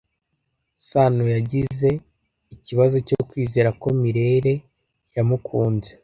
[0.89, 1.89] Sanoyagize
[2.55, 4.53] ikibazo cyo kwizera ko Mirelle
[5.15, 5.91] yamukunze.